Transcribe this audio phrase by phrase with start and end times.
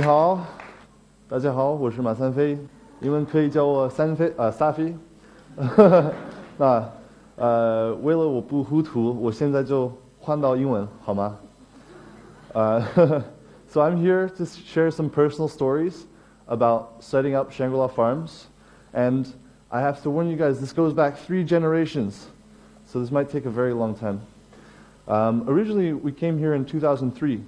[0.00, 0.44] 你好，
[1.28, 2.58] 大家好，我是马三飞，
[3.00, 4.94] 英文可以叫我三飞啊、撒飞。
[6.58, 6.88] 那
[7.36, 11.36] 呃，为了我不糊涂，我现在就换到英文好吗？
[12.52, 12.80] 呃
[13.68, 16.04] so I'm here to share some personal stories
[16.46, 18.44] about setting up Shangri-La Farms,
[18.92, 19.26] and
[19.68, 22.26] I have to warn you guys, this goes back three generations,
[22.86, 24.20] so this might take a very long time.
[25.08, 27.44] Um, originally, we came here in 2003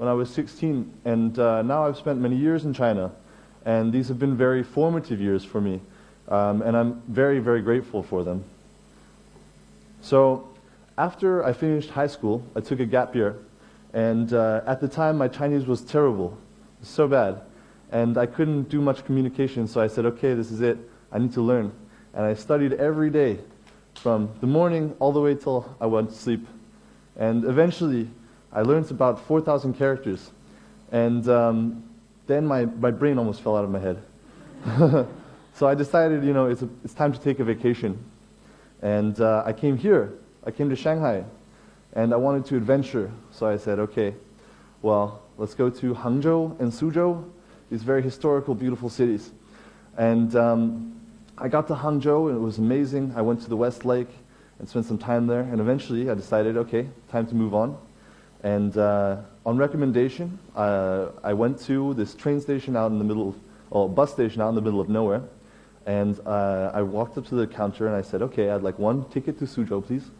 [0.00, 3.12] when I was 16, and uh, now I've spent many years in China,
[3.66, 5.78] and these have been very formative years for me,
[6.28, 8.42] um, and I'm very, very grateful for them.
[10.00, 10.48] So,
[10.96, 13.36] after I finished high school, I took a gap year,
[13.92, 16.38] and uh, at the time, my Chinese was terrible,
[16.80, 17.42] so bad,
[17.92, 20.78] and I couldn't do much communication, so I said, okay, this is it,
[21.12, 21.72] I need to learn.
[22.14, 23.38] And I studied every day,
[23.96, 26.46] from the morning all the way till I went to sleep.
[27.18, 28.08] And eventually,
[28.52, 30.30] I learned about 4,000 characters.
[30.90, 31.84] And um,
[32.26, 34.02] then my, my brain almost fell out of my head.
[35.54, 37.98] so I decided, you know, it's, a, it's time to take a vacation.
[38.82, 40.12] And uh, I came here.
[40.44, 41.24] I came to Shanghai.
[41.92, 43.10] And I wanted to adventure.
[43.30, 44.14] So I said, okay,
[44.82, 47.28] well, let's go to Hangzhou and Suzhou,
[47.70, 49.30] these very historical, beautiful cities.
[49.96, 51.00] And um,
[51.38, 53.12] I got to Hangzhou, and it was amazing.
[53.16, 54.08] I went to the West Lake
[54.58, 55.40] and spent some time there.
[55.40, 57.76] And eventually, I decided, okay, time to move on.
[58.42, 63.34] And uh, on recommendation, uh, I went to this train station out in the middle,
[63.70, 65.22] or bus station out in the middle of nowhere.
[65.86, 69.04] And uh, I walked up to the counter and I said, okay, I'd like one
[69.10, 70.10] ticket to Suzhou, please.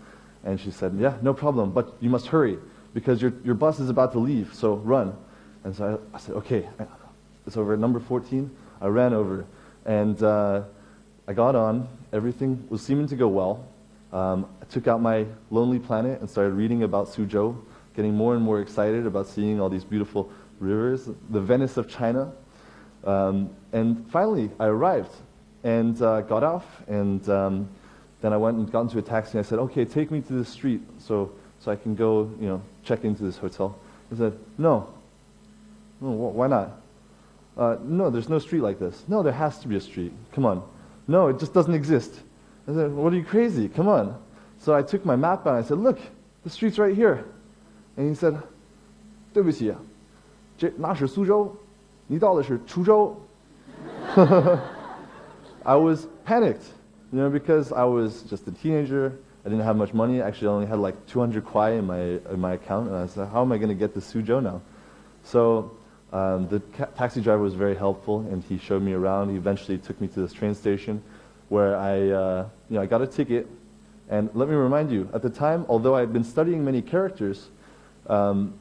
[0.45, 2.59] And she said, yeah, no problem, but you must hurry
[2.95, 5.17] because your, your bus is about to leave, so run.
[5.65, 6.69] And so I, I said, okay,
[7.47, 8.51] it's over at number 14.
[8.81, 9.45] I ran over
[9.85, 10.63] and uh,
[11.29, 11.89] I got on.
[12.13, 13.67] Everything was seeming to go well.
[14.13, 17.57] Um, I took out my Lonely Planet and started reading about Suzhou,
[18.01, 22.33] getting more and more excited about seeing all these beautiful rivers, the Venice of China.
[23.05, 25.15] Um, and finally, I arrived
[25.65, 27.69] and uh, got off, and um,
[28.23, 29.37] then I went and got into a taxi.
[29.37, 32.49] And I said, "Okay, take me to the street, so so I can go, you
[32.49, 33.79] know, check into this hotel."
[34.09, 34.89] He said, "No,
[36.01, 36.81] no, wh- why not?"
[37.59, 39.05] Uh, no, there's no street like this.
[39.09, 40.13] No, there has to be a street.
[40.33, 40.63] Come on.
[41.07, 42.15] No, it just doesn't exist.
[42.67, 43.69] I said, What are you crazy?
[43.69, 44.17] Come on.
[44.59, 45.99] So I took my map out and I said, Look,
[46.45, 47.27] the street's right here.
[47.98, 48.38] And he said,
[49.34, 49.74] 对不起，
[50.58, 51.56] 这那是苏州，
[52.08, 53.16] 你到的是滁州。
[55.64, 56.72] I was panicked,
[57.12, 59.14] you know, because I was just a teenager.
[59.46, 60.22] I didn't have much money.
[60.22, 62.88] Actually, I only had like 200 kwai in my, in my account.
[62.88, 64.62] And I said, how am I going to get to Suzhou now?
[65.24, 65.72] So
[66.14, 69.30] um, the ca- taxi driver was very helpful, and he showed me around.
[69.30, 71.02] He eventually took me to this train station,
[71.50, 73.48] where I, uh, you know, I got a ticket.
[74.10, 77.50] And let me remind you, at the time, although I had been studying many characters,
[78.11, 78.55] um,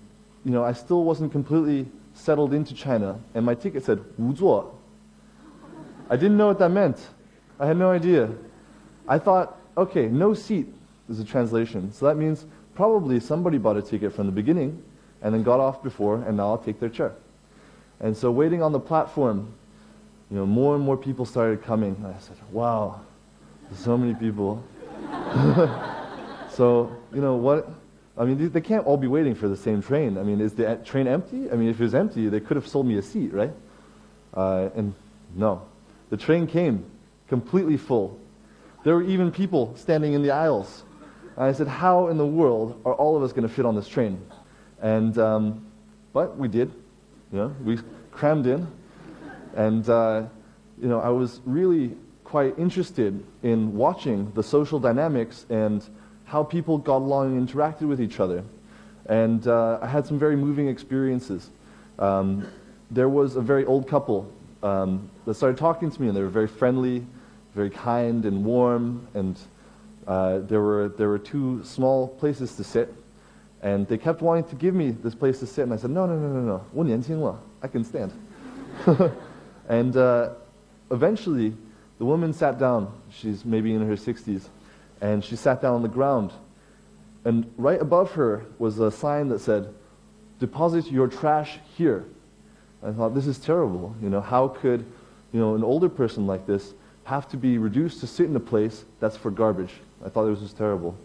[0.46, 3.20] you know, I still wasn't completely settled into China.
[3.34, 4.72] And my ticket said 无座.
[6.10, 6.98] I didn't know what that meant.
[7.60, 8.30] I had no idea.
[9.08, 10.68] I thought, okay, no seat
[11.10, 11.92] is a translation.
[11.92, 12.46] So that means
[12.76, 14.82] probably somebody bought a ticket from the beginning
[15.22, 17.14] and then got off before, and now I'll take their chair.
[18.00, 19.54] And so waiting on the platform,
[20.32, 21.96] you know, more and more people started coming.
[22.06, 23.02] I said, wow,
[23.76, 24.64] so many people.
[26.52, 27.70] so, you know, what,
[28.20, 30.18] I mean, they, can't all be waiting for the same train.
[30.18, 31.50] I mean, is the train empty?
[31.50, 33.54] I mean, if it was empty, they could have sold me a seat, right?
[34.34, 34.94] Uh, and
[35.36, 35.62] no.
[36.10, 36.84] The train came
[37.30, 38.20] completely full.
[38.84, 40.84] There were even people standing in the aisles.
[41.38, 43.76] And I said, how in the world are all of us going to fit on
[43.76, 44.22] this train?
[44.82, 45.66] And, um,
[46.12, 46.74] but we did.
[47.32, 47.80] You know, we
[48.12, 48.68] crammed in.
[49.56, 50.24] And, uh,
[50.82, 55.84] you know, I was really quite interested in watching the social dynamics and
[56.29, 58.43] how people got along and interacted with each other.
[59.07, 61.51] And uh, I had some very moving experiences.
[61.99, 62.49] Um,
[62.91, 64.33] there was a very old couple
[64.63, 67.07] um, that started talking to me, and they were very friendly,
[67.55, 69.07] very kind and warm.
[69.15, 69.39] And
[70.07, 72.93] uh, there, were, there were two small places to sit.
[73.63, 76.05] And they kept wanting to give me this place to sit, and I said, no,
[76.05, 78.11] no, no, no, no, 我年轻了, I can stand.
[79.69, 80.31] and uh,
[80.91, 81.55] eventually,
[81.99, 82.93] the woman sat down.
[83.11, 84.49] She's maybe in her 60s.
[85.02, 86.32] And she sat down on the ground.
[87.26, 89.74] And right above her was a sign that said,
[90.40, 92.06] deposit your trash here.
[92.82, 93.96] I thought, this is terrible.
[94.02, 94.86] You know, how could,
[95.34, 96.74] you know, an older person like this
[97.04, 99.74] have to be reduced to sit in a place that's for garbage?
[100.06, 100.98] I thought it was just terrible.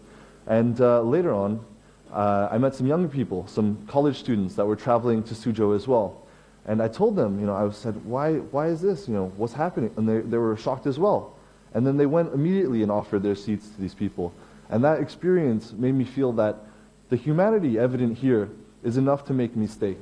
[0.47, 1.65] And uh, later on,
[2.13, 5.87] uh, I met some younger people, some college students that were traveling to Suzhou as
[5.87, 6.21] well.
[6.65, 9.07] And I told them, you know, I said, why, why is this?
[9.07, 9.91] You know, what's happening?
[9.97, 11.34] And they, they were shocked as well.
[11.75, 14.33] And then they went immediately and offered their seats to these people.
[14.69, 16.57] And that experience made me feel that
[17.09, 18.49] the humanity evident here
[18.81, 19.97] is enough to make me stay.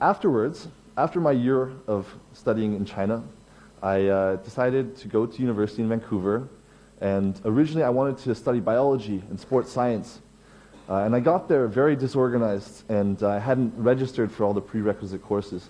[0.00, 3.24] Afterwards, after my year of studying in China,
[3.82, 6.48] I uh, decided to go to university in Vancouver.
[7.00, 10.20] And originally, I wanted to study biology and sports science.
[10.88, 15.22] Uh, and I got there very disorganized, and I hadn't registered for all the prerequisite
[15.22, 15.68] courses.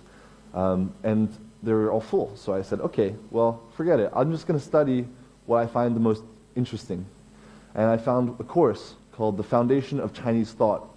[0.53, 2.35] Um, and they were all full.
[2.35, 4.11] So I said, okay, well, forget it.
[4.15, 5.07] I'm just going to study
[5.47, 6.23] what I find the most
[6.55, 7.05] interesting.
[7.73, 10.87] And I found a course called The Foundation of Chinese Thought,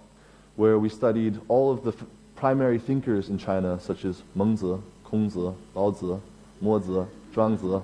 [0.55, 1.93] where we studied all of the
[2.35, 6.21] primary thinkers in China, such as Mengzi, Kongzi, Laozi,
[6.63, 7.83] Mozi, Zhuangzi.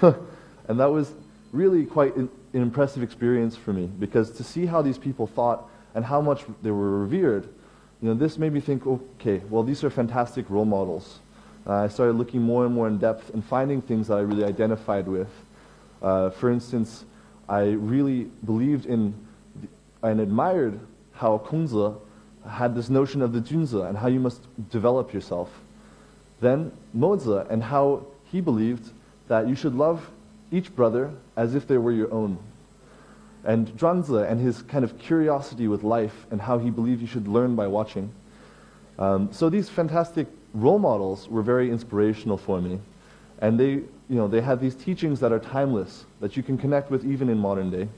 [0.68, 1.12] and that was
[1.52, 5.68] really quite an, an impressive experience for me, because to see how these people thought
[5.94, 7.44] and how much they were revered,
[8.00, 11.18] you know, this made me think, okay, well, these are fantastic role models.
[11.66, 14.44] Uh, I started looking more and more in depth and finding things that I really
[14.44, 15.28] identified with.
[16.02, 17.04] Uh, for instance,
[17.48, 19.14] I really believed in
[20.02, 20.80] and admired
[21.12, 21.98] how Kongzi
[22.48, 25.50] had this notion of the Junzi and how you must develop yourself.
[26.40, 28.90] Then Mozi and how he believed
[29.28, 30.10] that you should love
[30.50, 32.38] each brother as if they were your own.
[33.44, 37.28] And Zhuangzi and his kind of curiosity with life and how he believed you should
[37.28, 38.12] learn by watching.
[38.98, 42.80] Um, so these fantastic role models were very inspirational for me.
[43.40, 46.90] And they, you know, they had these teachings that are timeless, that you can connect
[46.90, 47.88] with even in modern day.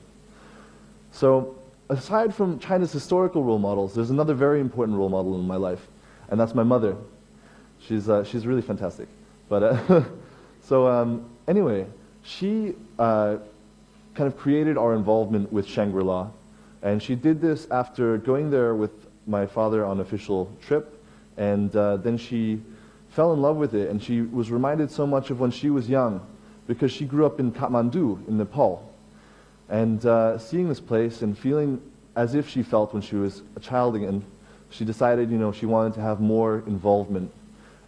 [1.10, 1.56] So
[1.88, 5.88] aside from China's historical role models, there's another very important role model in my life,
[6.28, 6.96] and that's my mother.
[7.80, 9.08] She's, uh, she's really fantastic.
[9.48, 10.04] But, uh,
[10.62, 11.86] so um, anyway,
[12.22, 13.36] she uh,
[14.14, 16.28] kind of created our involvement with Shangri-La.
[16.82, 18.90] And she did this after going there with
[19.26, 20.98] my father on official trip.
[21.36, 22.60] And uh, then she
[23.12, 23.90] fell in love with it.
[23.90, 26.26] And she was reminded so much of when she was young
[26.66, 28.90] because she grew up in Kathmandu in Nepal.
[29.68, 31.80] And uh, seeing this place and feeling
[32.16, 34.24] as if she felt when she was a child again,
[34.70, 37.30] she decided, you know, she wanted to have more involvement.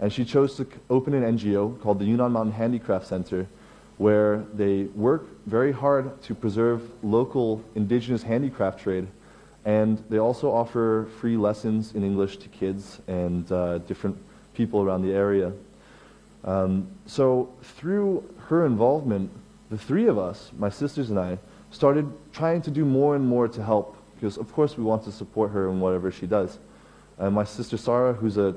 [0.01, 3.47] And she chose to open an NGO called the Yunnan Mountain Handicraft Center,
[3.97, 9.07] where they work very hard to preserve local indigenous handicraft trade.
[9.65, 14.19] And they also offer free lessons in English to kids and uh, different
[14.55, 15.53] people around the area.
[16.45, 19.31] Um, so through her involvement,
[19.71, 21.39] the three of us, my sisters and I,
[21.71, 25.13] started trying to do more and more to help because of course we want to
[25.13, 26.59] support her in whatever she does.
[27.19, 28.55] And my sister Sarah, who's a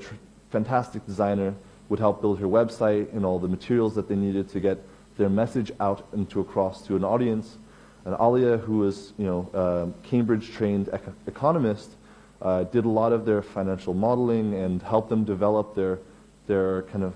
[0.50, 1.54] fantastic designer,
[1.90, 4.78] would help build her website and all the materials that they needed to get
[5.18, 7.58] their message out and to across to an audience.
[8.06, 11.96] And Alia, who is you know uh, Cambridge-trained ec economist,
[12.42, 16.00] uh, did a lot of their financial modeling and helped them develop their
[16.48, 17.14] their kind of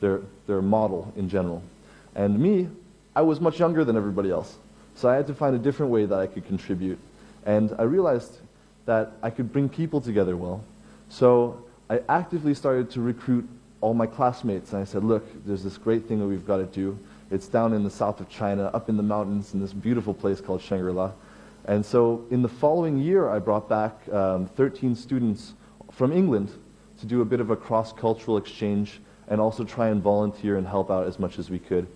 [0.00, 1.62] their their model in general.
[2.14, 2.68] And me,
[3.14, 4.56] I was much younger than everybody else.
[4.94, 6.98] So I had to find a different way that I could contribute.
[7.44, 8.38] And I realized
[8.86, 10.64] that I could bring people together well.
[11.10, 13.48] So I actively started to recruit
[13.80, 14.72] all my classmates.
[14.72, 16.98] And I said, look, there's this great thing that we've got to do.
[17.30, 20.40] It's down in the south of China, up in the mountains, in this beautiful place
[20.40, 21.12] called Shangri-La.
[21.66, 25.54] And so in the following year, I brought back um, 13 students
[25.90, 26.50] from England
[27.00, 30.90] to do a bit of a cross-cultural exchange and also try and volunteer and help
[30.90, 31.86] out as much as we could.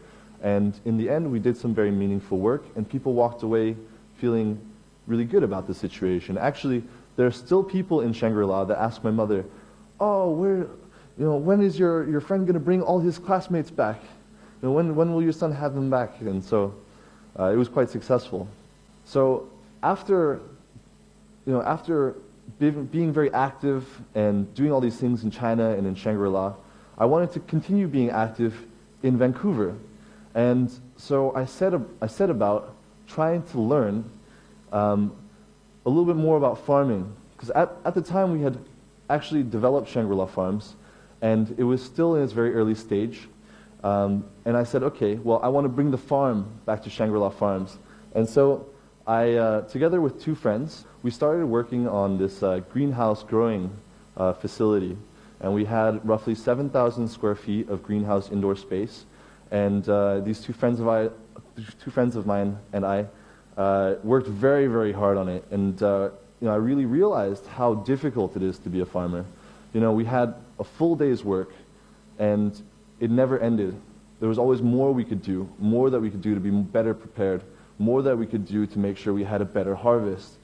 [0.42, 3.76] And in the end, we did some very meaningful work, and people walked away
[4.16, 4.58] feeling
[5.06, 6.36] really good about the situation.
[6.36, 6.82] Actually,
[7.16, 9.44] there are still people in Shangri-La that ask my mother,
[10.00, 13.70] oh, where, you know, when is your, your friend going to bring all his classmates
[13.70, 14.02] back?
[14.02, 16.20] You know, when, when will your son have them back?
[16.20, 16.74] And so
[17.38, 18.48] uh, it was quite successful.
[19.04, 19.48] So
[19.82, 20.40] after,
[21.46, 22.16] you know, after
[22.58, 26.54] being very active and doing all these things in China and in Shangri-La,
[26.98, 28.54] I wanted to continue being active
[29.02, 29.76] in Vancouver.
[30.34, 32.74] And so I set, a, I set about
[33.06, 34.04] trying to learn
[34.72, 35.12] um,
[35.86, 37.12] a little bit more about farming.
[37.34, 38.58] Because at, at the time we had
[39.08, 40.74] actually developed Shangri-La Farms,
[41.22, 43.28] and it was still in its very early stage.
[43.82, 47.30] Um, and I said, okay, well, I want to bring the farm back to Shangri-La
[47.30, 47.78] Farms.
[48.14, 48.66] And so
[49.10, 53.76] I, uh, together with two friends, we started working on this uh, greenhouse growing
[54.16, 54.96] uh, facility.
[55.40, 59.06] And we had roughly 7,000 square feet of greenhouse indoor space.
[59.50, 61.08] And uh, these two friends, of I,
[61.82, 63.06] two friends of mine and I
[63.56, 65.44] uh, worked very, very hard on it.
[65.50, 69.24] And uh, you know, I really realized how difficult it is to be a farmer.
[69.74, 71.50] You know, we had a full day's work,
[72.20, 72.62] and
[73.00, 73.74] it never ended.
[74.20, 76.94] There was always more we could do, more that we could do to be better
[76.94, 77.42] prepared,
[77.80, 80.34] more that we could do to make sure we had a better harvest.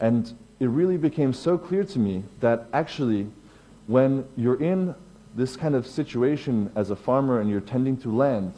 [0.00, 3.26] And it really became so clear to me that actually,
[3.88, 4.94] when you're in
[5.34, 8.54] this kind of situation as a farmer and you're tending to land,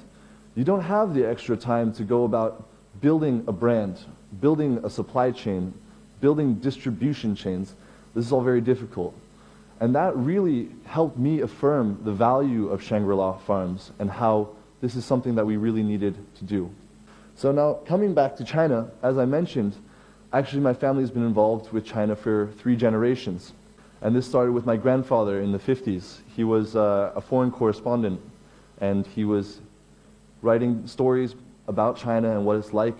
[0.54, 2.66] you don't have the extra time to go about
[3.00, 3.98] building a brand,
[4.40, 5.72] building a supply chain,
[6.20, 7.74] building distribution chains.
[8.14, 9.14] This is all very difficult.
[9.80, 14.50] And that really helped me affirm the value of Shangri-La Farms and how
[14.82, 16.70] this is something that we really needed to do.
[17.40, 19.74] So now, coming back to China, as I mentioned,
[20.30, 23.54] actually my family has been involved with China for three generations.
[24.02, 26.18] And this started with my grandfather in the 50s.
[26.36, 28.20] He was uh, a foreign correspondent,
[28.82, 29.62] and he was
[30.42, 31.34] writing stories
[31.66, 32.98] about China and what it's like,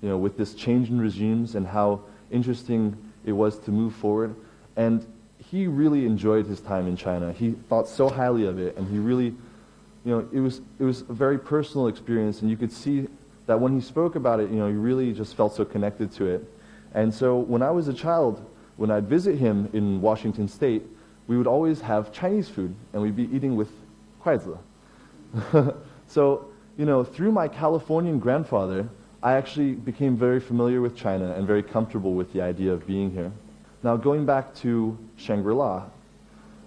[0.00, 2.96] you know, with this change in regimes and how interesting
[3.26, 4.34] it was to move forward.
[4.76, 5.06] And
[5.36, 7.30] he really enjoyed his time in China.
[7.30, 9.34] He thought so highly of it, and he really,
[10.06, 13.06] you know, it was, it was a very personal experience, and you could see
[13.46, 16.26] that when he spoke about it, you know, he really just felt so connected to
[16.26, 16.44] it.
[16.94, 18.44] And so when I was a child,
[18.76, 20.82] when I'd visit him in Washington State,
[21.26, 23.70] we would always have Chinese food, and we'd be eating with
[24.22, 24.58] kuaizi.
[26.06, 26.46] so,
[26.76, 28.88] you know, through my Californian grandfather,
[29.22, 33.12] I actually became very familiar with China and very comfortable with the idea of being
[33.12, 33.30] here.
[33.82, 35.84] Now, going back to Shangri-La,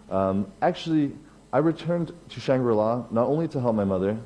[0.09, 1.11] um, actually,
[1.51, 4.17] I returned to Shangri-La not only to help my mother,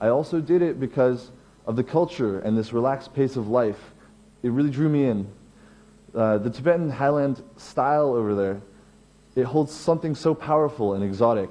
[0.00, 1.30] I also did it because
[1.68, 3.92] of the culture and this relaxed pace of life.
[4.42, 5.28] It really drew me in.
[6.14, 8.62] Uh, the Tibetan highland style over there,
[9.36, 11.50] it holds something so powerful and exotic.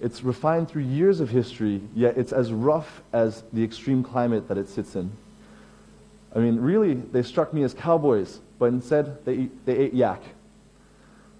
[0.00, 4.58] It's refined through years of history, yet it's as rough as the extreme climate that
[4.58, 5.12] it sits in.
[6.34, 10.22] I mean, really, they struck me as cowboys, but instead they, they ate yak.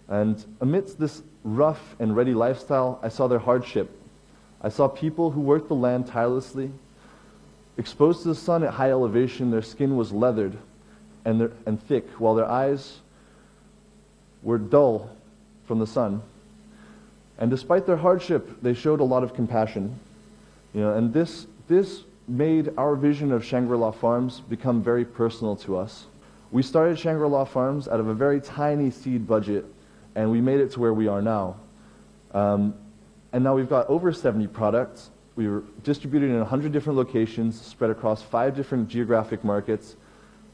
[0.07, 3.91] And amidst this rough and ready lifestyle, I saw their hardship.
[4.63, 6.71] I saw people who worked the land tirelessly.
[7.77, 10.57] Exposed to the sun at high elevation, their skin was leathered
[11.25, 12.99] and, their, and thick, while their eyes
[14.43, 15.11] were dull
[15.67, 16.23] from the sun.
[17.39, 19.99] And despite their hardship, they showed a lot of compassion.
[20.73, 25.77] You know, and this, this made our vision of Shangri-La Farms become very personal to
[25.77, 26.07] us.
[26.53, 29.65] We started Shangri-La Farms out of a very tiny seed budget,
[30.15, 31.57] and we made it to where we are now.
[32.33, 32.75] Um,
[33.33, 35.11] and now we've got over 70 products.
[35.37, 39.97] We were distributed in 100 different locations, spread across five different geographic markets,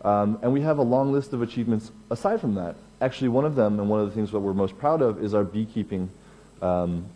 [0.03, 2.77] um, and we have a long list of achievements aside from that.
[3.01, 5.35] Actually, one of them, and one of the things that we're most proud of, is
[5.35, 6.09] our beekeeping
[6.63, 7.07] um,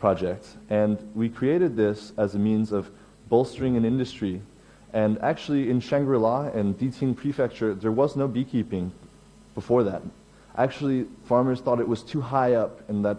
[0.00, 0.46] project.
[0.68, 2.90] And we created this as a means of
[3.28, 4.42] bolstering an industry.
[4.92, 8.92] And actually, in Shangri-La and Diqing Prefecture, there was no beekeeping
[9.54, 10.02] before that.
[10.56, 13.18] Actually, farmers thought it was too high up and that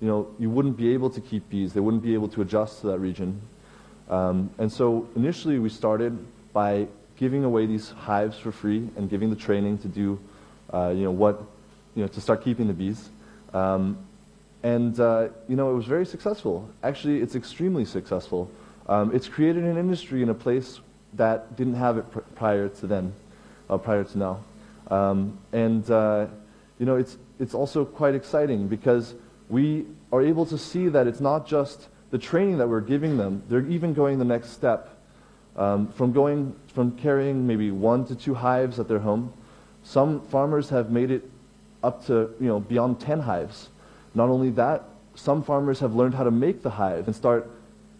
[0.00, 1.72] you know, you wouldn't be able to keep bees.
[1.72, 3.40] They wouldn't be able to adjust to that region.
[4.08, 6.16] Um, and so initially we started
[6.52, 6.86] by
[7.16, 10.18] giving away these hives for free and giving the training to do,
[10.72, 11.42] uh, you know, what,
[11.94, 13.10] you know, to start keeping the bees.
[13.52, 13.98] Um,
[14.62, 16.68] and, uh, you know, it was very successful.
[16.82, 18.50] Actually, it's extremely successful.
[18.88, 20.80] Um, it's created an industry in a place
[21.14, 23.12] that didn't have it pr prior to then,
[23.68, 24.40] uh, prior to now.
[24.90, 26.26] Um, and, uh,
[26.78, 29.14] you know, it's, it's also quite exciting because
[29.48, 33.42] we are able to see that it's not just the training that we're giving them,
[33.48, 34.94] they're even going the next step.
[35.56, 39.32] Um, from going from carrying maybe one to two hives at their home,
[39.82, 41.28] some farmers have made it
[41.82, 43.68] up to you know beyond 10 hives.
[44.14, 47.50] Not only that, some farmers have learned how to make the hive and start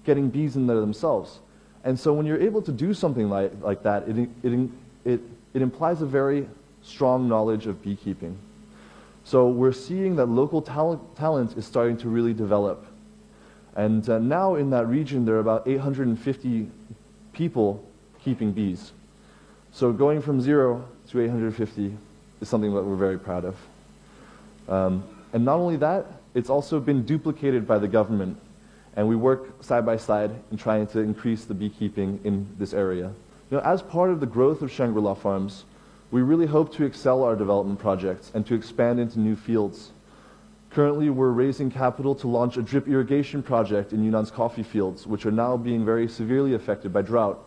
[0.04, 1.40] getting bees in there themselves.
[1.84, 4.70] And so when you're able to do something like, like that, it, it,
[5.04, 5.20] it,
[5.54, 6.48] it implies a very
[6.82, 8.38] strong knowledge of beekeeping.
[9.28, 12.86] So we're seeing that local talent, talent is starting to really develop.
[13.76, 16.66] And uh, now in that region, there are about 850
[17.34, 17.84] people
[18.24, 18.92] keeping bees.
[19.70, 21.94] So going from zero to 850
[22.40, 23.56] is something that we're very proud of.
[24.66, 25.04] Um,
[25.34, 28.38] and not only that, it's also been duplicated by the government.
[28.96, 33.12] And we work side by side in trying to increase the beekeeping in this area.
[33.50, 35.64] You know, as part of the growth of Shangri-La Farms,
[36.10, 39.90] we really hope to excel our development projects and to expand into new fields.
[40.70, 45.26] Currently, we're raising capital to launch a drip irrigation project in Yunnan's coffee fields, which
[45.26, 47.38] are now being very severely affected by drought.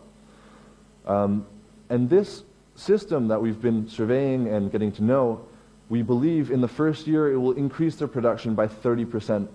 [1.06, 1.46] Um,
[1.88, 2.42] and this
[2.74, 5.46] system that we've been surveying and getting to know,
[5.88, 9.48] we believe in the first year it will increase their production by 30%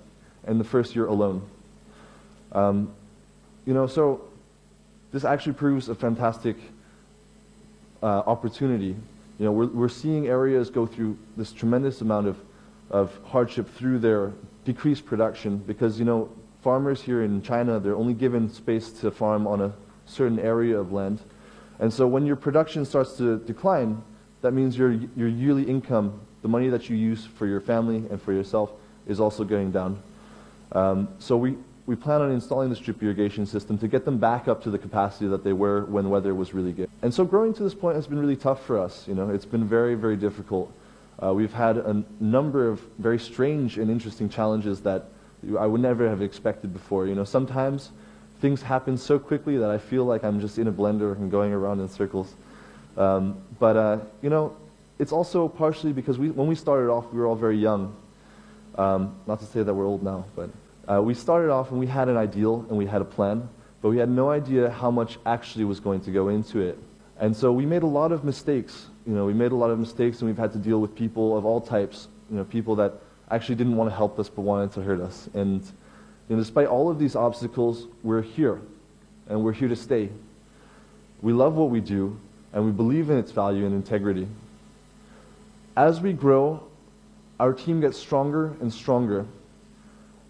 [0.47, 1.41] in the first year alone.
[2.51, 2.93] Um,
[3.65, 4.21] you know, so
[5.11, 6.57] this actually proves a fantastic
[8.01, 8.95] uh, opportunity.
[9.39, 12.37] You know, we're, we're seeing areas go through this tremendous amount of,
[12.89, 14.31] of hardship through their
[14.65, 16.29] decreased production because, you know,
[16.61, 19.73] farmers here in China, they're only given space to farm on a
[20.05, 21.19] certain area of land.
[21.79, 24.01] And so when your production starts to decline,
[24.41, 28.21] that means your, your yearly income, the money that you use for your family and
[28.21, 28.71] for yourself,
[29.05, 30.01] is also going down.
[30.71, 31.55] Um, so we,
[31.87, 34.77] we plan on installing this drip irrigation system to get them back up to the
[34.77, 36.89] capacity that they were when weather was really good.
[37.01, 39.07] And so growing to this point has been really tough for us.
[39.07, 40.71] You know, it's been very, very difficult.
[41.23, 45.05] Uh, we've had a number of very strange and interesting challenges that
[45.57, 47.07] I would never have expected before.
[47.07, 47.91] You know, sometimes
[48.41, 51.53] things happen so quickly that I feel like I'm just in a blender and going
[51.53, 52.33] around in circles.
[52.97, 54.57] Um, but, uh, you know,
[54.99, 57.95] it's also partially because we, when we started off, we were all very young.
[58.75, 60.49] Um, not to say that we're old now, but
[60.89, 63.49] uh, we started off and we had an ideal and we had a plan,
[63.81, 66.77] but we had no idea how much actually was going to go into it.
[67.19, 68.87] And so we made a lot of mistakes.
[69.05, 71.37] You know, we made a lot of mistakes and we've had to deal with people
[71.37, 72.07] of all types.
[72.29, 72.93] You know, people that
[73.29, 75.29] actually didn't want to help us but wanted to hurt us.
[75.33, 75.61] And
[76.29, 78.61] you know, despite all of these obstacles, we're here
[79.27, 80.09] and we're here to stay.
[81.21, 82.19] We love what we do
[82.53, 84.27] and we believe in its value and integrity.
[85.75, 86.63] As we grow,
[87.39, 89.25] our team gets stronger and stronger.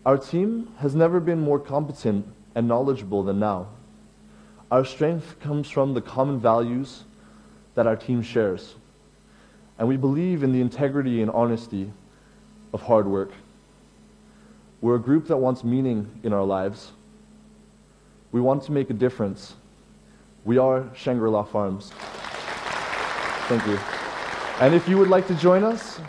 [0.08, 3.68] Our team has never been more competent and knowledgeable than now.
[4.72, 7.04] Our strength comes from the common values
[7.76, 8.76] that our team shares.
[9.78, 11.92] And we believe in the integrity and honesty
[12.72, 13.32] of hard work.
[14.80, 16.94] We're a group that wants meaning in our lives.
[18.32, 19.56] We want to make a difference.
[20.46, 21.92] We are Shangri-La Farms.
[23.50, 23.78] Thank you.
[24.62, 26.00] And if you would like to join us,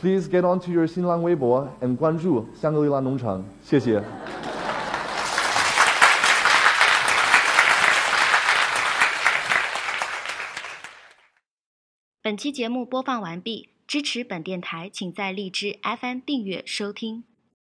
[0.00, 3.44] please get onto your 新浪微博 and 关注香格里拉农场。
[3.62, 4.02] 谢谢。
[12.22, 17.29] 本期节目播放完毕，支持本电台，请在荔枝 FM 订阅收听。